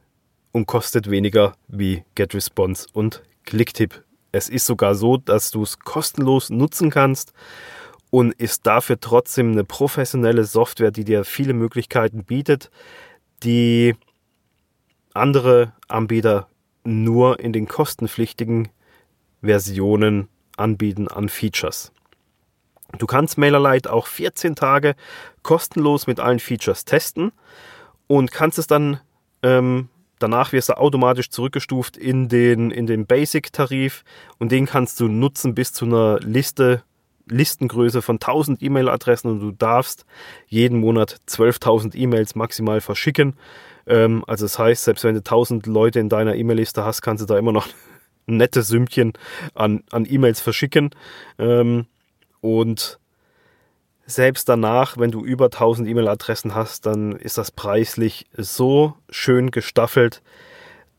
und 0.51 0.67
kostet 0.67 1.09
weniger 1.09 1.53
wie 1.67 2.03
GetResponse 2.15 2.87
und 2.93 3.23
Clicktip. 3.45 4.03
Es 4.31 4.49
ist 4.49 4.67
sogar 4.67 4.93
so, 4.93 5.17
dass 5.17 5.49
du 5.49 5.63
es 5.63 5.79
kostenlos 5.79 6.51
nutzen 6.51 6.91
kannst 6.91 7.33
und 8.11 8.33
ist 8.33 8.67
dafür 8.67 8.99
trotzdem 8.99 9.51
eine 9.51 9.63
professionelle 9.63 10.43
Software, 10.43 10.91
die 10.91 11.03
dir 11.03 11.23
viele 11.23 11.53
Möglichkeiten 11.53 12.23
bietet, 12.23 12.69
die 13.43 13.95
andere 15.13 15.73
Anbieter 15.87 16.47
nur 16.83 17.39
in 17.39 17.53
den 17.53 17.67
kostenpflichtigen 17.67 18.69
Versionen 19.41 20.27
anbieten 20.57 21.07
an 21.07 21.29
Features. 21.29 21.91
Du 22.97 23.05
kannst 23.05 23.37
MailerLite 23.37 23.91
auch 23.91 24.07
14 24.07 24.55
Tage 24.55 24.95
kostenlos 25.43 26.07
mit 26.07 26.19
allen 26.19 26.39
Features 26.39 26.85
testen 26.85 27.31
und 28.07 28.31
kannst 28.31 28.57
es 28.57 28.67
dann 28.67 28.99
ähm, 29.43 29.89
danach 30.19 30.51
wirst 30.51 30.69
du 30.69 30.77
automatisch 30.77 31.29
zurückgestuft 31.29 31.97
in 31.97 32.27
den, 32.27 32.71
in 32.71 32.85
den 32.85 33.05
Basic-Tarif 33.05 34.03
und 34.37 34.51
den 34.51 34.65
kannst 34.65 34.99
du 34.99 35.07
nutzen 35.07 35.55
bis 35.55 35.73
zu 35.73 35.85
einer 35.85 36.19
Liste, 36.19 36.83
Listengröße 37.27 38.01
von 38.01 38.17
1000 38.17 38.61
E-Mail-Adressen 38.61 39.31
und 39.31 39.39
du 39.39 39.51
darfst 39.51 40.05
jeden 40.47 40.79
Monat 40.79 41.17
12.000 41.27 41.95
E-Mails 41.95 42.35
maximal 42.35 42.81
verschicken. 42.81 43.35
Ähm, 43.87 44.23
also 44.27 44.45
das 44.45 44.59
heißt, 44.59 44.83
selbst 44.83 45.03
wenn 45.03 45.15
du 45.15 45.19
1000 45.19 45.65
Leute 45.65 45.99
in 45.99 46.09
deiner 46.09 46.35
E-Mail-Liste 46.35 46.83
hast, 46.83 47.01
kannst 47.01 47.21
du 47.21 47.25
da 47.25 47.37
immer 47.37 47.51
noch 47.51 47.67
ein 48.27 48.37
nettes 48.37 48.67
Sümmchen 48.67 49.13
an, 49.55 49.83
an 49.91 50.05
E-Mails 50.09 50.41
verschicken. 50.41 50.91
Ähm, 51.37 51.85
und 52.41 52.99
selbst 54.05 54.49
danach, 54.49 54.97
wenn 54.97 55.11
du 55.11 55.23
über 55.23 55.45
1000 55.45 55.87
E-Mail-Adressen 55.87 56.55
hast, 56.55 56.85
dann 56.85 57.13
ist 57.13 57.37
das 57.37 57.51
preislich 57.51 58.25
so 58.35 58.95
schön 59.09 59.51
gestaffelt, 59.51 60.21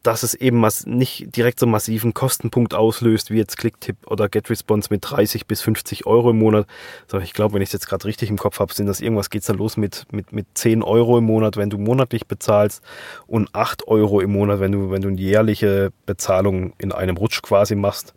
dass 0.03 0.23
es 0.23 0.35
eben 0.35 0.65
nicht 0.87 1.37
direkt 1.37 1.61
so 1.61 1.67
einen 1.67 1.73
massiven 1.73 2.15
Kostenpunkt 2.15 2.73
auslöst, 2.73 3.31
wie 3.31 3.37
jetzt 3.37 3.59
Clicktip 3.59 3.97
oder 4.07 4.29
GetResponse 4.31 4.89
mit 4.91 5.03
30 5.03 5.47
bis 5.47 5.61
50 5.61 6.07
Euro 6.07 6.31
im 6.31 6.39
Monat. 6.39 6.67
Sondern 7.07 7.27
ich 7.27 7.35
glaube, 7.35 7.55
wenn 7.55 7.63
ich 7.63 7.69
es 7.69 7.75
jetzt 7.75 7.87
gerade 7.87 8.07
richtig 8.07 8.31
im 8.31 8.39
Kopf 8.39 8.61
habe, 8.61 8.73
sind 8.73 8.87
das 8.87 9.01
irgendwas, 9.01 9.29
geht 9.29 9.43
es 9.43 9.49
dann 9.49 9.59
los 9.59 9.77
mit, 9.77 10.07
mit, 10.11 10.33
mit 10.33 10.47
10 10.55 10.83
Euro 10.83 11.19
im 11.19 11.25
Monat, 11.25 11.57
wenn 11.57 11.69
du 11.69 11.77
monatlich 11.77 12.27
bezahlst 12.27 12.83
und 13.27 13.55
8 13.55 13.89
Euro 13.89 14.21
im 14.21 14.33
Monat, 14.33 14.61
wenn 14.61 14.73
du, 14.73 14.91
wenn 14.91 15.03
du 15.03 15.09
eine 15.09 15.21
jährliche 15.21 15.93
Bezahlung 16.07 16.73
in 16.79 16.93
einem 16.93 17.19
Rutsch 17.19 17.43
quasi 17.43 17.75
machst. 17.75 18.15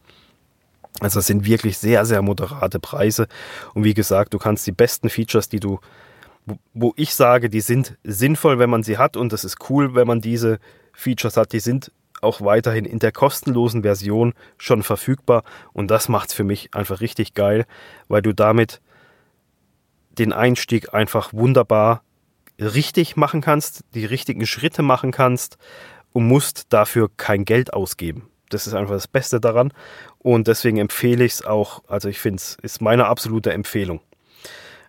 Also 0.99 1.19
das 1.19 1.27
sind 1.27 1.45
wirklich 1.45 1.77
sehr, 1.77 2.05
sehr 2.05 2.21
moderate 2.21 2.79
Preise. 2.79 3.27
Und 3.73 3.83
wie 3.83 3.93
gesagt, 3.93 4.33
du 4.33 4.37
kannst 4.37 4.65
die 4.67 4.71
besten 4.71 5.09
Features, 5.09 5.49
die 5.49 5.59
du, 5.59 5.79
wo 6.73 6.93
ich 6.95 7.15
sage, 7.15 7.49
die 7.49 7.61
sind 7.61 7.97
sinnvoll, 8.03 8.59
wenn 8.59 8.69
man 8.69 8.83
sie 8.83 8.97
hat 8.97 9.17
und 9.17 9.33
das 9.33 9.43
ist 9.43 9.69
cool, 9.69 9.95
wenn 9.95 10.07
man 10.07 10.21
diese 10.21 10.59
Features 10.93 11.37
hat, 11.37 11.53
die 11.53 11.59
sind 11.59 11.91
auch 12.21 12.41
weiterhin 12.41 12.85
in 12.85 12.99
der 12.99 13.11
kostenlosen 13.11 13.83
Version 13.83 14.33
schon 14.57 14.83
verfügbar 14.83 15.43
und 15.73 15.91
das 15.91 16.09
macht 16.09 16.29
es 16.29 16.35
für 16.35 16.43
mich 16.43 16.73
einfach 16.73 17.01
richtig 17.01 17.33
geil, 17.33 17.65
weil 18.07 18.21
du 18.21 18.33
damit 18.33 18.81
den 20.17 20.31
Einstieg 20.31 20.93
einfach 20.93 21.33
wunderbar 21.33 22.03
richtig 22.59 23.15
machen 23.15 23.41
kannst, 23.41 23.83
die 23.93 24.05
richtigen 24.05 24.45
Schritte 24.45 24.83
machen 24.83 25.11
kannst 25.11 25.57
und 26.13 26.27
musst 26.27 26.71
dafür 26.71 27.09
kein 27.17 27.45
Geld 27.45 27.73
ausgeben. 27.73 28.29
Das 28.53 28.67
ist 28.67 28.73
einfach 28.73 28.93
das 28.93 29.07
Beste 29.07 29.39
daran 29.39 29.73
und 30.19 30.47
deswegen 30.47 30.77
empfehle 30.77 31.23
ich 31.25 31.33
es 31.33 31.45
auch, 31.45 31.83
also 31.87 32.09
ich 32.09 32.19
finde 32.19 32.37
es 32.37 32.57
ist 32.61 32.81
meine 32.81 33.05
absolute 33.05 33.51
Empfehlung. 33.53 34.01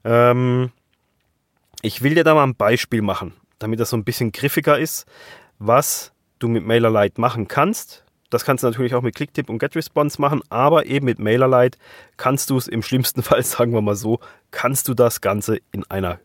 Ähm, 0.04 0.71
ich 1.83 2.02
will 2.02 2.14
dir 2.14 2.25
da 2.25 2.35
mal 2.35 2.44
ein 2.44 2.54
Beispiel 2.54 3.02
machen, 3.02 3.35
damit 3.59 3.80
das 3.80 3.90
so 3.90 3.97
ein 3.97 4.04
bisschen 4.04 4.33
griffiger 4.33 4.78
ist 4.78 5.06
was 5.59 6.12
du 6.38 6.49
mit 6.49 6.64
MailerLite 6.64 7.21
machen 7.21 7.49
kannst. 7.49 8.04
Das 8.30 8.44
kannst 8.44 8.64
du 8.64 8.68
natürlich 8.68 8.94
auch 8.94 9.02
mit 9.02 9.14
Clicktip 9.14 9.49
und 9.49 9.59
GetResponse 9.59 10.21
machen, 10.21 10.42
aber 10.49 10.87
eben 10.87 11.06
mit 11.06 11.18
MailerLite 11.18 11.78
kannst 12.16 12.50
du 12.50 12.56
es 12.56 12.66
im 12.68 12.83
schlimmsten 12.83 13.23
Fall, 13.23 13.42
sagen 13.42 13.73
wir 13.73 13.80
mal 13.80 13.97
so, 13.97 14.21
kannst 14.50 14.88
du 14.88 14.94
das 14.94 15.21
Ganze 15.21 15.59
in 15.73 15.88
einer 15.90 16.18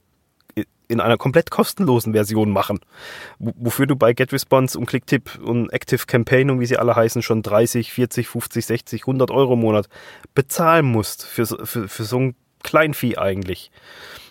in 0.89 0.99
einer 0.99 1.17
komplett 1.17 1.51
kostenlosen 1.51 2.13
Version 2.13 2.49
machen, 2.49 2.79
wofür 3.37 3.85
du 3.85 3.95
bei 3.95 4.11
GetResponse 4.13 4.77
und 4.77 4.87
Clicktip 4.87 5.39
und 5.39 5.69
Active 5.71 6.05
Campaign 6.07 6.49
und 6.49 6.59
wie 6.59 6.65
sie 6.65 6.77
alle 6.77 6.95
heißen 6.95 7.21
schon 7.21 7.43
30, 7.43 7.93
40, 7.93 8.27
50, 8.27 8.65
60, 8.65 9.01
100 9.03 9.31
Euro 9.31 9.53
im 9.53 9.61
Monat 9.61 9.87
bezahlen 10.33 10.85
musst 10.85 11.25
für, 11.25 11.45
für, 11.45 11.87
für 11.87 12.03
so 12.03 12.19
ein 12.19 12.35
Kleinvieh 12.63 13.17
eigentlich. 13.17 13.71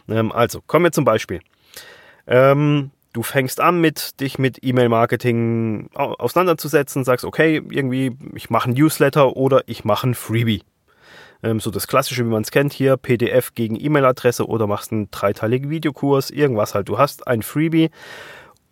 Ähm, 0.08 0.32
also, 0.32 0.60
kommen 0.66 0.84
wir 0.84 0.92
zum 0.92 1.04
Beispiel. 1.04 1.40
Ähm, 2.26 2.90
du 3.12 3.22
fängst 3.22 3.60
an 3.60 3.80
mit 3.80 4.20
dich 4.20 4.38
mit 4.38 4.58
E-Mail-Marketing 4.62 5.90
auseinanderzusetzen, 5.94 7.04
sagst, 7.04 7.24
okay, 7.24 7.62
irgendwie, 7.70 8.16
ich 8.34 8.50
mache 8.50 8.70
ein 8.70 8.74
Newsletter 8.74 9.36
oder 9.36 9.62
ich 9.66 9.84
mache 9.84 10.08
ein 10.08 10.14
Freebie. 10.14 10.62
Ähm, 11.42 11.60
so 11.60 11.70
das 11.70 11.86
Klassische, 11.86 12.24
wie 12.24 12.30
man 12.30 12.42
es 12.42 12.50
kennt 12.50 12.72
hier, 12.72 12.96
PDF 12.96 13.54
gegen 13.54 13.78
E-Mail-Adresse 13.78 14.46
oder 14.46 14.66
machst 14.66 14.92
einen 14.92 15.10
dreiteiligen 15.10 15.70
Videokurs, 15.70 16.30
irgendwas 16.30 16.74
halt. 16.74 16.88
Du 16.88 16.98
hast 16.98 17.26
ein 17.26 17.42
Freebie 17.42 17.90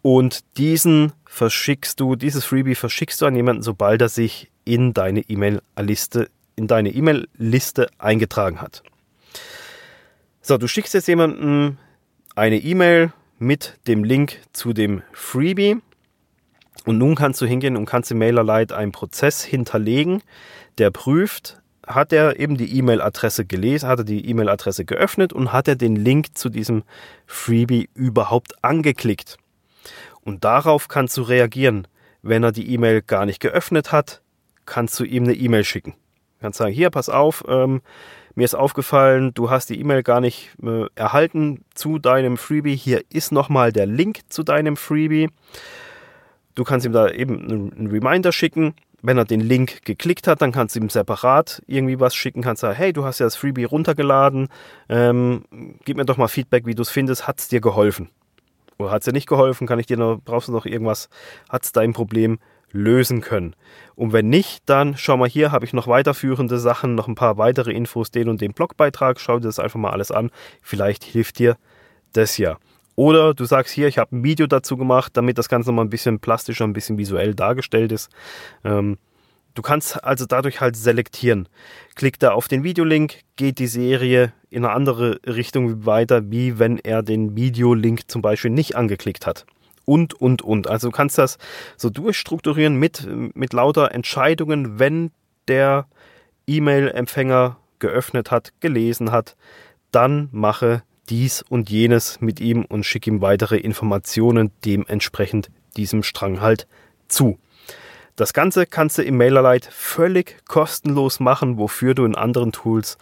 und 0.03 0.41
diesen 0.57 1.13
verschickst 1.25 2.01
du, 2.01 2.17
dieses 2.17 2.45
Freebie 2.45 2.75
verschickst 2.75 3.21
du 3.21 3.27
an 3.27 3.37
jemanden, 3.37 3.63
sobald 3.63 4.03
er 4.03 4.09
sich 4.09 4.51
in 4.65 4.95
deine 4.95 5.21
E-Mail-Liste, 5.21 6.29
in 6.57 6.67
deine 6.67 6.91
E-Mail-Liste 6.91 7.89
eingetragen 7.99 8.61
hat. 8.61 8.83
So, 10.43 10.59
du 10.59 10.69
schickst 10.69 10.95
jetzt 10.95 11.09
jemanden 11.09 11.79
eine 12.35 12.59
E-Mail, 12.59 13.13
mit 13.39 13.79
dem 13.87 14.05
Link 14.05 14.41
zu 14.53 14.73
dem 14.73 15.03
Freebie. 15.13 15.77
Und 16.85 16.99
nun 16.99 17.15
kannst 17.15 17.41
du 17.41 17.47
hingehen 17.47 17.77
und 17.77 17.87
kannst 17.87 18.11
im 18.11 18.19
MailerLite 18.19 18.77
einen 18.77 18.93
Prozess 18.93 19.43
hinterlegen, 19.43 20.23
der 20.79 20.91
prüft, 20.91 21.61
hat 21.87 22.13
er 22.13 22.39
eben 22.39 22.57
die 22.57 22.77
E-Mail-Adresse 22.79 23.45
gelesen, 23.45 23.89
hat 23.89 24.01
er 24.01 24.05
die 24.05 24.29
E-Mail-Adresse 24.29 24.85
geöffnet 24.85 25.33
und 25.33 25.53
hat 25.53 25.69
er 25.69 25.77
den 25.77 25.97
Link 25.97 26.37
zu 26.37 26.49
diesem 26.49 26.83
Freebie 27.27 27.89
überhaupt 27.95 28.63
angeklickt. 28.63 29.39
Und 30.23 30.45
darauf 30.45 30.89
kannst 30.89 31.17
du 31.17 31.23
reagieren. 31.23 31.87
Wenn 32.23 32.43
er 32.43 32.51
die 32.51 32.73
E-Mail 32.73 33.03
gar 33.03 33.25
nicht 33.25 33.39
geöffnet 33.41 33.93
hat, 33.93 34.21
kannst 34.65 34.99
du 34.99 35.05
ihm 35.05 35.25
eine 35.25 35.35
E-Mail 35.35 35.63
schicken. 35.63 35.93
Du 35.93 36.43
kannst 36.43 36.59
sagen, 36.59 36.75
hier, 36.75 36.91
pass 36.91 37.09
auf, 37.09 37.45
ähm, 37.49 37.81
mir 38.35 38.45
ist 38.45 38.55
aufgefallen, 38.55 39.33
du 39.33 39.49
hast 39.49 39.71
die 39.71 39.81
E-Mail 39.81 40.03
gar 40.03 40.21
nicht 40.21 40.51
äh, 40.63 40.87
erhalten 40.95 41.65
zu 41.75 41.99
deinem 41.99 42.37
Freebie. 42.37 42.77
Hier 42.77 43.03
ist 43.09 43.33
nochmal 43.33 43.73
der 43.73 43.87
Link 43.87 44.21
zu 44.29 44.43
deinem 44.43 44.77
Freebie. 44.77 45.31
Du 46.55 46.65
kannst 46.65 46.85
ihm 46.85 46.93
da 46.93 47.09
eben 47.09 47.41
einen 47.41 47.87
Reminder 47.87 48.33
schicken. 48.33 48.75
Wenn 49.03 49.19
er 49.19 49.25
den 49.25 49.41
Link 49.41 49.85
geklickt 49.85 50.27
hat, 50.27 50.43
dann 50.43 50.53
kannst 50.53 50.75
du 50.75 50.81
ihm 50.81 50.89
separat 50.89 51.63
irgendwie 51.67 52.01
was 52.01 52.15
schicken. 52.15 52.43
Kannst 52.43 52.61
sagen, 52.63 52.77
hey, 52.77 52.93
du 52.93 53.05
hast 53.05 53.19
ja 53.19 53.27
das 53.27 53.37
Freebie 53.37 53.65
runtergeladen. 53.65 54.49
Ähm, 54.89 55.45
gib 55.85 55.97
mir 55.97 56.05
doch 56.05 56.17
mal 56.17 56.29
Feedback, 56.29 56.67
wie 56.67 56.75
du 56.75 56.83
es 56.83 56.91
findest. 56.91 57.29
Hat 57.29 57.39
es 57.39 57.49
dir 57.49 57.61
geholfen? 57.61 58.09
Oder 58.79 58.91
hat 58.91 59.03
es 59.03 59.05
dir 59.07 59.13
nicht 59.13 59.29
geholfen? 59.29 59.67
Kann 59.67 59.79
ich 59.79 59.87
dir 59.87 59.97
noch, 59.97 60.19
brauchst 60.25 60.49
du 60.49 60.53
noch 60.53 60.67
irgendwas? 60.67 61.09
Hat 61.49 61.65
es 61.65 61.73
dein 61.73 61.93
Problem 61.93 62.39
lösen 62.73 63.21
können. 63.21 63.55
Und 63.95 64.13
wenn 64.13 64.29
nicht, 64.29 64.63
dann 64.67 64.97
schau 64.97 65.17
mal 65.17 65.29
hier, 65.29 65.53
habe 65.53 65.65
ich 65.65 65.73
noch 65.73 65.89
weiterführende 65.89 66.59
Sachen, 66.59 66.95
noch 66.95 67.09
ein 67.09 67.15
paar 67.15 67.39
weitere 67.39 67.73
Infos, 67.73 68.11
den 68.11 68.29
und 68.29 68.41
den 68.41 68.53
Blogbeitrag. 68.53 69.21
Schau 69.21 69.39
dir 69.39 69.47
das 69.47 69.59
einfach 69.59 69.81
mal 69.81 69.91
alles 69.91 70.11
an. 70.11 70.31
Vielleicht 70.63 71.05
hilft 71.05 71.39
dir 71.39 71.57
das 72.13 72.39
ja. 72.39 72.59
Oder 72.97 73.35
du 73.35 73.45
sagst 73.45 73.73
hier, 73.73 73.89
ich 73.89 73.99
habe 73.99 74.17
ein 74.17 74.25
Video 74.25 74.47
dazu 74.47 74.77
gemacht, 74.77 75.17
damit 75.17 75.39
das 75.39 75.49
Ganze 75.49 75.69
nochmal 75.69 75.85
ein 75.85 75.91
bisschen 75.91 76.19
plastischer, 76.19 76.65
ein 76.65 76.73
bisschen 76.73 76.99
visuell 76.99 77.35
dargestellt 77.35 77.93
ist. 77.93 78.11
Ähm, 78.65 78.99
du 79.55 79.63
kannst 79.63 80.03
also 80.03 80.25
dadurch 80.27 80.61
halt 80.61 80.77
selektieren. 80.77 81.49
Klick 81.95 82.19
da 82.19 82.33
auf 82.33 82.49
den 82.49 82.65
Videolink, 82.65 83.21
geht 83.37 83.59
die 83.59 83.67
Serie 83.67 84.33
in 84.51 84.65
eine 84.65 84.75
andere 84.75 85.21
Richtung 85.27 85.85
weiter, 85.85 86.31
wie 86.31 86.59
wenn 86.59 86.79
er 86.79 87.03
den 87.03 87.37
Videolink 87.37 88.11
zum 88.11 88.23
Beispiel 88.23 88.51
nicht 88.51 88.77
angeklickt 88.77 89.27
hat 89.27 89.45
und, 89.85 90.15
und, 90.15 90.43
und. 90.43 90.67
Also 90.67 90.89
du 90.89 90.93
kannst 90.93 91.17
das 91.17 91.39
so 91.77 91.89
durchstrukturieren 91.89 92.77
mit, 92.77 93.07
mit 93.35 93.53
lauter 93.55 93.93
Entscheidungen, 93.93 94.79
wenn 94.79 95.11
der 95.49 95.87
E-Mail-Empfänger 96.47 97.57
geöffnet 97.79 98.31
hat, 98.31 98.53
gelesen 98.61 99.11
hat, 99.11 99.37
dann 99.93 100.29
mache 100.33 100.83
dies 101.09 101.43
und 101.43 101.71
jenes 101.71 102.21
mit 102.21 102.41
ihm 102.41 102.65
und 102.65 102.85
schicke 102.85 103.11
ihm 103.11 103.21
weitere 103.21 103.57
Informationen 103.57 104.51
dementsprechend 104.65 105.51
diesem 105.77 106.03
Strang 106.03 106.41
halt 106.41 106.67
zu. 107.09 107.39
Das 108.17 108.33
Ganze 108.33 108.67
kannst 108.67 108.97
du 108.97 109.03
im 109.03 109.19
MailerLite 109.19 109.69
völlig 109.71 110.37
kostenlos 110.47 111.21
machen, 111.21 111.59
wofür 111.59 111.95
du 111.95 112.05
in 112.05 112.15
anderen 112.15 112.51
Tools 112.51 112.97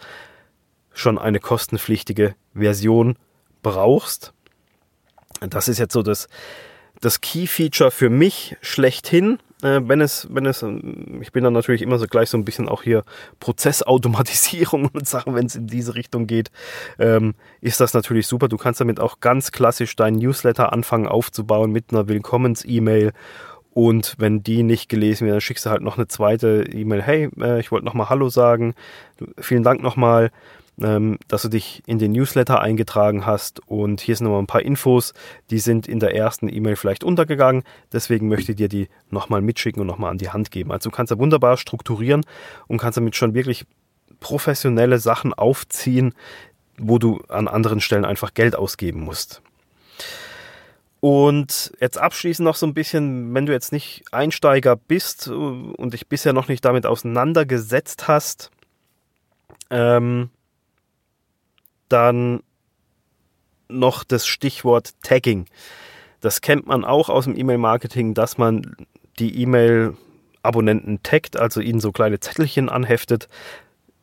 schon 0.93 1.17
eine 1.17 1.39
kostenpflichtige 1.39 2.35
Version 2.53 3.17
brauchst. 3.63 4.33
Das 5.39 5.67
ist 5.67 5.79
jetzt 5.79 5.93
so 5.93 6.01
das, 6.01 6.27
das 7.01 7.21
Key-Feature 7.21 7.91
für 7.91 8.09
mich 8.09 8.57
schlechthin. 8.61 9.39
Äh, 9.61 9.81
wenn 9.83 10.01
es, 10.01 10.27
wenn 10.31 10.45
es, 10.45 10.63
ähm, 10.63 11.19
ich 11.21 11.31
bin 11.31 11.43
dann 11.43 11.53
natürlich 11.53 11.81
immer 11.81 11.97
so 11.97 12.07
gleich 12.07 12.29
so 12.29 12.37
ein 12.37 12.45
bisschen 12.45 12.67
auch 12.67 12.83
hier 12.83 13.03
Prozessautomatisierung 13.39 14.89
und 14.93 15.07
Sachen, 15.07 15.35
wenn 15.35 15.45
es 15.45 15.55
in 15.55 15.67
diese 15.67 15.95
Richtung 15.95 16.27
geht, 16.27 16.51
ähm, 16.99 17.35
ist 17.61 17.79
das 17.79 17.93
natürlich 17.93 18.27
super. 18.27 18.47
Du 18.47 18.57
kannst 18.57 18.81
damit 18.81 18.99
auch 18.99 19.19
ganz 19.19 19.51
klassisch 19.51 19.95
deinen 19.95 20.17
Newsletter 20.17 20.73
anfangen 20.73 21.07
aufzubauen 21.07 21.71
mit 21.71 21.91
einer 21.91 22.07
Willkommens-E-Mail 22.07 23.13
und 23.75 24.15
wenn 24.19 24.41
die 24.41 24.63
nicht 24.63 24.87
gelesen 24.87 25.25
wird, 25.25 25.33
dann 25.33 25.41
schickst 25.41 25.65
du 25.65 25.69
halt 25.69 25.81
noch 25.81 25.97
eine 25.97 26.07
zweite 26.07 26.63
E-Mail. 26.71 27.01
Hey, 27.01 27.29
äh, 27.37 27.59
ich 27.59 27.73
wollte 27.73 27.85
nochmal 27.85 28.07
Hallo 28.07 28.29
sagen. 28.29 28.73
Vielen 29.37 29.63
Dank 29.63 29.83
nochmal 29.83 30.31
ähm, 30.81 31.17
dass 31.27 31.43
du 31.43 31.49
dich 31.49 31.83
in 31.85 31.99
den 31.99 32.11
Newsletter 32.11 32.59
eingetragen 32.59 33.25
hast. 33.25 33.61
Und 33.67 34.01
hier 34.01 34.15
sind 34.15 34.25
nochmal 34.25 34.41
ein 34.41 34.47
paar 34.47 34.61
Infos, 34.61 35.13
die 35.49 35.59
sind 35.59 35.87
in 35.87 35.99
der 35.99 36.15
ersten 36.15 36.49
E-Mail 36.49 36.75
vielleicht 36.75 37.03
untergegangen. 37.03 37.63
Deswegen 37.93 38.27
möchte 38.27 38.51
ich 38.51 38.57
dir 38.57 38.69
die 38.69 38.89
nochmal 39.09 39.41
mitschicken 39.41 39.81
und 39.81 39.87
nochmal 39.87 40.11
an 40.11 40.17
die 40.17 40.29
Hand 40.29 40.51
geben. 40.51 40.71
Also 40.71 40.89
du 40.89 40.95
kannst 40.95 41.11
da 41.11 41.17
wunderbar 41.17 41.57
strukturieren 41.57 42.25
und 42.67 42.77
kannst 42.77 42.97
damit 42.97 43.15
schon 43.15 43.33
wirklich 43.33 43.65
professionelle 44.19 44.99
Sachen 44.99 45.33
aufziehen, 45.33 46.13
wo 46.77 46.99
du 46.99 47.21
an 47.29 47.47
anderen 47.47 47.79
Stellen 47.79 48.05
einfach 48.05 48.33
Geld 48.33 48.55
ausgeben 48.55 49.01
musst. 49.01 49.41
Und 50.99 51.71
jetzt 51.79 51.99
abschließend 51.99 52.43
noch 52.43 52.55
so 52.55 52.65
ein 52.65 52.73
bisschen, 52.73 53.33
wenn 53.33 53.45
du 53.45 53.51
jetzt 53.51 53.71
nicht 53.71 54.05
Einsteiger 54.11 54.75
bist 54.75 55.27
und 55.27 55.93
dich 55.93 56.07
bisher 56.07 56.33
noch 56.33 56.47
nicht 56.47 56.65
damit 56.65 56.87
auseinandergesetzt 56.87 58.07
hast, 58.07 58.49
ähm, 59.69 60.31
dann 61.89 62.41
noch 63.67 64.03
das 64.03 64.27
Stichwort 64.27 64.93
Tagging. 65.01 65.45
Das 66.21 66.41
kennt 66.41 66.67
man 66.67 66.85
auch 66.85 67.09
aus 67.09 67.25
dem 67.25 67.37
E-Mail-Marketing, 67.37 68.13
dass 68.13 68.37
man 68.37 68.75
die 69.19 69.41
E-Mail-Abonnenten 69.41 71.03
taggt, 71.03 71.37
also 71.37 71.61
ihnen 71.61 71.79
so 71.79 71.91
kleine 71.91 72.19
Zettelchen 72.19 72.69
anheftet. 72.69 73.27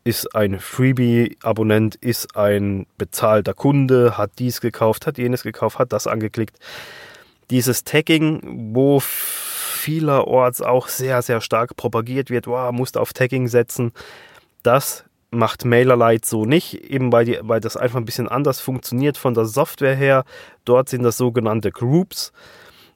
Ist 0.04 0.34
ein 0.34 0.58
Freebie-Abonnent, 0.58 1.94
ist 1.96 2.36
ein 2.36 2.86
bezahlter 2.98 3.54
Kunde, 3.54 4.18
hat 4.18 4.32
dies 4.38 4.60
gekauft, 4.60 5.06
hat 5.06 5.18
jenes 5.18 5.42
gekauft, 5.42 5.78
hat 5.78 5.92
das 5.92 6.06
angeklickt. 6.06 6.58
Dieses 7.50 7.84
Tagging, 7.84 8.72
wo 8.74 9.00
vielerorts 9.00 10.62
auch 10.62 10.88
sehr, 10.88 11.22
sehr 11.22 11.40
stark 11.40 11.76
propagiert 11.76 12.30
wird. 12.30 12.46
Wow, 12.46 12.72
musst 12.72 12.96
auf 12.96 13.12
Tagging 13.12 13.48
setzen. 13.48 13.92
Das 14.62 15.04
macht 15.32 15.64
MailerLite 15.64 16.28
so 16.28 16.44
nicht, 16.44 16.74
eben 16.74 17.10
weil, 17.10 17.24
die, 17.24 17.38
weil 17.42 17.60
das 17.60 17.76
einfach 17.76 17.98
ein 17.98 18.04
bisschen 18.04 18.28
anders 18.28 18.60
funktioniert 18.60 19.16
von 19.16 19.34
der 19.34 19.46
Software 19.46 19.96
her. 19.96 20.24
Dort 20.64 20.88
sind 20.88 21.02
das 21.02 21.16
sogenannte 21.16 21.72
Groups. 21.72 22.32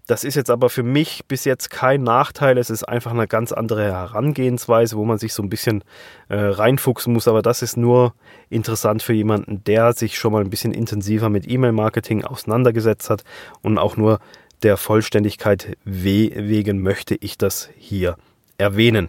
Das 0.06 0.22
ist 0.22 0.36
jetzt 0.36 0.50
aber 0.50 0.70
für 0.70 0.84
mich 0.84 1.24
bis 1.26 1.44
jetzt 1.44 1.70
kein 1.70 2.04
Nachteil. 2.04 2.58
Es 2.58 2.70
ist 2.70 2.84
einfach 2.84 3.10
eine 3.10 3.26
ganz 3.26 3.50
andere 3.50 3.84
Herangehensweise, 3.84 4.96
wo 4.96 5.04
man 5.04 5.18
sich 5.18 5.34
so 5.34 5.42
ein 5.42 5.48
bisschen 5.48 5.82
äh, 6.28 6.36
reinfuchsen 6.36 7.12
muss. 7.12 7.26
Aber 7.26 7.42
das 7.42 7.62
ist 7.62 7.76
nur 7.76 8.14
interessant 8.48 9.02
für 9.02 9.14
jemanden, 9.14 9.64
der 9.64 9.94
sich 9.94 10.16
schon 10.16 10.32
mal 10.32 10.44
ein 10.44 10.50
bisschen 10.50 10.72
intensiver 10.72 11.28
mit 11.28 11.50
E-Mail-Marketing 11.50 12.24
auseinandergesetzt 12.24 13.10
hat. 13.10 13.24
Und 13.62 13.78
auch 13.78 13.96
nur 13.96 14.20
der 14.62 14.76
Vollständigkeit 14.76 15.76
wegen 15.84 16.82
möchte 16.82 17.16
ich 17.16 17.36
das 17.36 17.68
hier 17.76 18.16
erwähnen. 18.58 19.08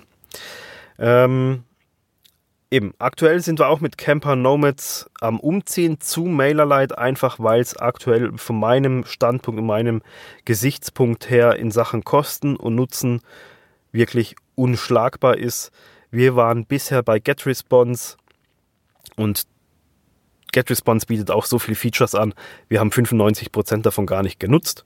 Ähm, 0.98 1.64
Eben, 2.70 2.94
aktuell 3.00 3.40
sind 3.40 3.60
wir 3.60 3.70
auch 3.70 3.80
mit 3.80 3.98
Camper 3.98 4.36
Nomads 4.36 5.10
am 5.22 5.40
Umziehen 5.40 6.02
zu 6.02 6.26
MailerLite, 6.26 6.98
einfach 6.98 7.40
weil 7.40 7.62
es 7.62 7.78
aktuell 7.78 8.38
von 8.38 8.60
meinem 8.60 9.06
Standpunkt 9.06 9.62
und 9.62 9.66
meinem 9.66 10.02
Gesichtspunkt 10.44 11.30
her 11.30 11.56
in 11.56 11.72
Sachen 11.72 12.04
Kosten 12.04 12.58
und 12.58 12.76
Nutzen 12.76 13.22
wirklich 13.94 14.36
unschlagbar 14.56 15.38
ist. 15.38 15.72
Wir 16.12 16.36
waren 16.36 16.66
bisher 16.66 17.04
bei 17.04 17.20
GetResponse 17.20 18.18
und 19.16 19.48
GetResponse 20.52 21.06
bietet 21.06 21.32
auch 21.32 21.46
so 21.46 21.60
viele 21.60 21.76
Features 21.76 22.16
an. 22.16 22.34
Wir 22.68 22.82
haben 22.82 22.90
95% 22.90 23.82
davon 23.82 24.06
gar 24.06 24.24
nicht 24.24 24.42
genutzt. 24.42 24.84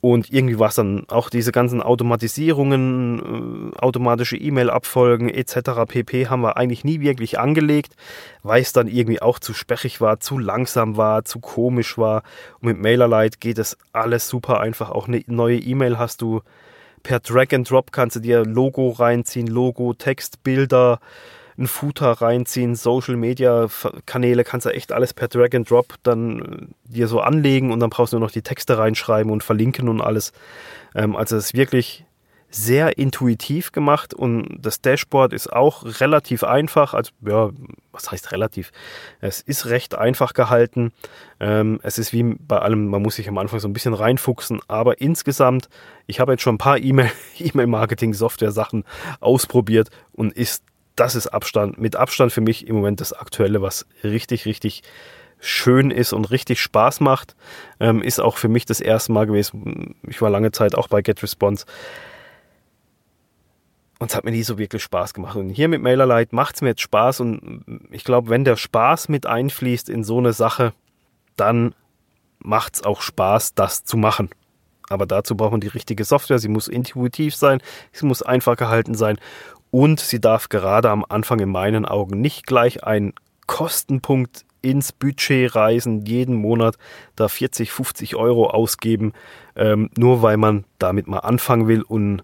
Und 0.00 0.32
irgendwie 0.32 0.58
war 0.58 0.68
es 0.68 0.76
dann 0.76 1.04
auch 1.08 1.28
diese 1.28 1.52
ganzen 1.52 1.82
Automatisierungen, 1.82 3.72
äh, 3.74 3.78
automatische 3.78 4.36
E-Mail-Abfolgen 4.36 5.28
etc. 5.28 5.84
pp. 5.86 6.28
haben 6.28 6.40
wir 6.40 6.56
eigentlich 6.56 6.84
nie 6.84 7.00
wirklich 7.00 7.38
angelegt, 7.38 7.94
weil 8.42 8.62
es 8.62 8.72
dann 8.72 8.88
irgendwie 8.88 9.20
auch 9.20 9.38
zu 9.38 9.52
sperrig 9.52 10.00
war, 10.00 10.18
zu 10.18 10.38
langsam 10.38 10.96
war, 10.96 11.24
zu 11.24 11.40
komisch 11.40 11.98
war. 11.98 12.22
Und 12.60 12.68
mit 12.68 12.78
MailerLite 12.78 13.38
geht 13.40 13.58
es 13.58 13.76
alles 13.92 14.28
super 14.28 14.60
einfach. 14.60 14.90
Auch 14.90 15.06
eine 15.06 15.22
neue 15.26 15.58
E-Mail 15.58 15.98
hast 15.98 16.22
du 16.22 16.40
per 17.02 17.20
Drag 17.20 17.52
and 17.52 17.70
Drop 17.70 17.92
kannst 17.92 18.16
du 18.16 18.20
dir 18.20 18.44
Logo 18.44 18.90
reinziehen, 18.90 19.46
Logo, 19.46 19.94
Text, 19.94 20.42
Bilder, 20.42 21.00
ein 21.60 21.66
Footer 21.66 22.12
reinziehen, 22.12 22.74
Social 22.74 23.16
Media 23.16 23.68
Kanäle, 24.06 24.44
kannst 24.44 24.66
du 24.66 24.70
echt 24.70 24.92
alles 24.92 25.14
per 25.14 25.28
Drag 25.28 25.54
and 25.54 25.70
Drop 25.70 25.94
dann 26.02 26.40
äh, 26.40 26.66
dir 26.92 27.06
so 27.06 27.20
anlegen 27.20 27.70
und 27.70 27.80
dann 27.80 27.90
brauchst 27.90 28.12
du 28.12 28.18
nur 28.18 28.26
noch 28.26 28.32
die 28.32 28.42
Texte 28.42 28.78
reinschreiben 28.78 29.30
und 29.30 29.44
verlinken 29.44 29.88
und 29.88 30.00
alles. 30.00 30.32
Ähm, 30.94 31.14
also 31.14 31.36
es 31.36 31.46
ist 31.46 31.54
wirklich 31.54 32.04
sehr 32.52 32.98
intuitiv 32.98 33.70
gemacht 33.70 34.12
und 34.12 34.58
das 34.60 34.80
Dashboard 34.80 35.32
ist 35.32 35.52
auch 35.52 35.84
relativ 36.00 36.42
einfach. 36.42 36.94
Also, 36.94 37.12
ja, 37.24 37.50
was 37.92 38.10
heißt 38.10 38.32
relativ? 38.32 38.72
Es 39.20 39.40
ist 39.40 39.66
recht 39.66 39.94
einfach 39.94 40.34
gehalten. 40.34 40.90
Ähm, 41.38 41.78
es 41.84 41.98
ist 41.98 42.12
wie 42.12 42.24
bei 42.24 42.58
allem, 42.58 42.88
man 42.88 43.02
muss 43.02 43.14
sich 43.16 43.28
am 43.28 43.38
Anfang 43.38 43.60
so 43.60 43.68
ein 43.68 43.72
bisschen 43.72 43.94
reinfuchsen, 43.94 44.60
aber 44.66 45.00
insgesamt, 45.00 45.68
ich 46.06 46.18
habe 46.18 46.32
jetzt 46.32 46.42
schon 46.42 46.56
ein 46.56 46.58
paar 46.58 46.78
E-Mail-Marketing-Software-Sachen 46.78 48.82
ausprobiert 49.20 49.90
und 50.12 50.32
ist 50.32 50.64
das 51.00 51.14
ist 51.14 51.28
Abstand, 51.28 51.78
mit 51.78 51.96
Abstand 51.96 52.30
für 52.30 52.42
mich 52.42 52.66
im 52.66 52.76
Moment 52.76 53.00
das 53.00 53.14
Aktuelle, 53.14 53.62
was 53.62 53.86
richtig, 54.04 54.44
richtig 54.44 54.82
schön 55.38 55.90
ist 55.90 56.12
und 56.12 56.30
richtig 56.30 56.60
Spaß 56.60 57.00
macht. 57.00 57.36
Ähm, 57.80 58.02
ist 58.02 58.20
auch 58.20 58.36
für 58.36 58.48
mich 58.48 58.66
das 58.66 58.82
erste 58.82 59.10
Mal 59.12 59.26
gewesen. 59.26 59.94
Ich 60.06 60.20
war 60.20 60.28
lange 60.28 60.52
Zeit 60.52 60.74
auch 60.74 60.88
bei 60.88 61.00
GetResponse. 61.00 61.64
Und 63.98 64.10
es 64.10 64.14
hat 64.14 64.24
mir 64.24 64.30
nie 64.30 64.42
so 64.42 64.58
wirklich 64.58 64.82
Spaß 64.82 65.14
gemacht. 65.14 65.36
Und 65.36 65.48
hier 65.48 65.68
mit 65.68 65.80
MailerLite 65.80 66.34
macht 66.34 66.56
es 66.56 66.62
mir 66.62 66.68
jetzt 66.68 66.82
Spaß. 66.82 67.20
Und 67.20 67.64
ich 67.90 68.04
glaube, 68.04 68.28
wenn 68.28 68.44
der 68.44 68.56
Spaß 68.56 69.08
mit 69.08 69.24
einfließt 69.24 69.88
in 69.88 70.04
so 70.04 70.18
eine 70.18 70.34
Sache, 70.34 70.74
dann 71.36 71.74
macht 72.40 72.74
es 72.74 72.84
auch 72.84 73.00
Spaß, 73.00 73.54
das 73.54 73.84
zu 73.84 73.96
machen. 73.96 74.28
Aber 74.90 75.06
dazu 75.06 75.34
braucht 75.34 75.52
man 75.52 75.60
die 75.60 75.68
richtige 75.68 76.04
Software. 76.04 76.38
Sie 76.38 76.48
muss 76.48 76.68
intuitiv 76.68 77.34
sein, 77.34 77.62
sie 77.90 78.04
muss 78.04 78.20
einfach 78.20 78.56
gehalten 78.56 78.94
sein 78.94 79.18
und 79.70 80.00
sie 80.00 80.20
darf 80.20 80.48
gerade 80.48 80.90
am 80.90 81.04
Anfang 81.08 81.40
in 81.40 81.50
meinen 81.50 81.84
Augen 81.84 82.20
nicht 82.20 82.46
gleich 82.46 82.84
einen 82.84 83.14
Kostenpunkt 83.46 84.44
ins 84.62 84.92
Budget 84.92 85.54
reisen, 85.54 86.04
jeden 86.04 86.34
Monat 86.34 86.76
da 87.16 87.28
40, 87.28 87.72
50 87.72 88.16
Euro 88.16 88.50
ausgeben, 88.50 89.12
ähm, 89.56 89.90
nur 89.96 90.22
weil 90.22 90.36
man 90.36 90.64
damit 90.78 91.06
mal 91.06 91.20
anfangen 91.20 91.66
will 91.66 91.82
und 91.82 92.22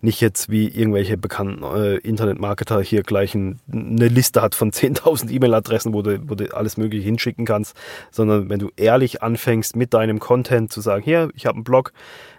nicht 0.00 0.20
jetzt 0.20 0.48
wie 0.48 0.68
irgendwelche 0.68 1.16
bekannten 1.16 1.64
äh, 1.64 1.96
Internetmarketer 1.96 2.80
hier 2.80 3.02
gleich 3.02 3.34
ein, 3.34 3.58
eine 3.72 4.08
Liste 4.08 4.42
hat 4.42 4.54
von 4.54 4.70
10.000 4.70 5.30
E-Mail-Adressen, 5.30 5.92
wo 5.92 6.02
du, 6.02 6.20
wo 6.28 6.34
du 6.34 6.54
alles 6.54 6.76
Mögliche 6.76 7.04
hinschicken 7.04 7.44
kannst, 7.44 7.76
sondern 8.10 8.48
wenn 8.48 8.60
du 8.60 8.70
ehrlich 8.76 9.22
anfängst 9.22 9.74
mit 9.74 9.94
deinem 9.94 10.20
Content 10.20 10.72
zu 10.72 10.80
sagen, 10.80 11.02
hier, 11.02 11.30
ich 11.34 11.46
habe 11.46 11.56
einen 11.56 11.64
Blog, 11.64 11.92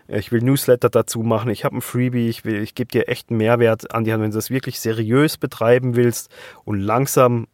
ich 0.07 0.31
will 0.31 0.41
Newsletter 0.41 0.89
dazu 0.89 1.21
machen, 1.21 1.49
ich 1.51 1.65
habe 1.65 1.77
ein 1.77 1.81
Freebie, 1.81 2.29
ich, 2.29 2.45
ich 2.45 2.75
gebe 2.75 2.91
dir 2.91 3.09
echt 3.09 3.29
einen 3.29 3.37
Mehrwert 3.37 3.93
an 3.93 4.05
die 4.05 4.13
Hand, 4.13 4.23
wenn 4.23 4.31
du 4.31 4.37
das 4.37 4.49
wirklich 4.49 4.79
seriös 4.79 5.37
betreiben 5.37 5.95
willst 5.95 6.31
und 6.63 6.79
langsam 6.79 7.47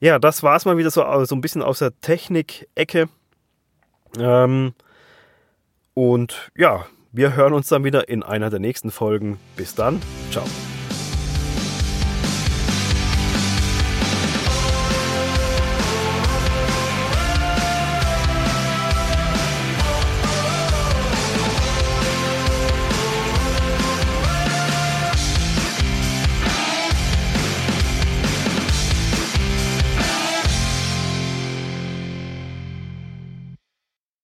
Ja, 0.00 0.18
das 0.18 0.42
war 0.42 0.56
es 0.56 0.64
mal 0.64 0.76
wieder 0.76 0.90
so, 0.90 1.02
so 1.24 1.34
ein 1.34 1.40
bisschen 1.40 1.62
aus 1.62 1.80
der 1.80 1.98
Technik-Ecke. 2.00 3.08
Ähm, 4.18 4.74
und 5.94 6.50
ja, 6.56 6.86
wir 7.12 7.34
hören 7.34 7.52
uns 7.52 7.68
dann 7.68 7.84
wieder 7.84 8.08
in 8.08 8.22
einer 8.22 8.50
der 8.50 8.60
nächsten 8.60 8.90
Folgen. 8.90 9.38
Bis 9.56 9.74
dann. 9.74 10.00
Ciao. 10.30 10.44